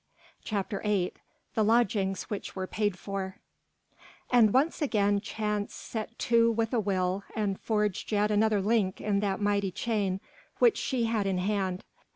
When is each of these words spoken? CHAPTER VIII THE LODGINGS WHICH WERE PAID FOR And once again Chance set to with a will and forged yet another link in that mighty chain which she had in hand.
CHAPTER 0.43 0.79
VIII 0.79 1.13
THE 1.53 1.63
LODGINGS 1.63 2.23
WHICH 2.23 2.55
WERE 2.55 2.65
PAID 2.65 2.97
FOR 2.97 3.35
And 4.31 4.51
once 4.51 4.81
again 4.81 5.19
Chance 5.21 5.75
set 5.75 6.17
to 6.17 6.51
with 6.51 6.73
a 6.73 6.79
will 6.79 7.23
and 7.35 7.59
forged 7.59 8.11
yet 8.11 8.31
another 8.31 8.61
link 8.61 8.99
in 8.99 9.19
that 9.19 9.39
mighty 9.41 9.69
chain 9.69 10.19
which 10.57 10.77
she 10.77 11.03
had 11.05 11.27
in 11.27 11.37
hand. 11.37 11.83